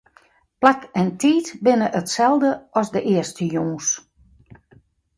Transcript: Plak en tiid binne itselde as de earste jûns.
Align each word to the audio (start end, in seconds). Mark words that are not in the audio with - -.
Plak 0.63 0.87
en 1.01 1.11
tiid 1.25 1.51
binne 1.69 1.89
itselde 2.01 2.51
as 2.83 2.87
de 2.97 3.01
earste 3.15 3.45
jûns. 3.53 3.87